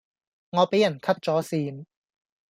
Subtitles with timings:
[0.49, 1.85] 我俾人 cut 左線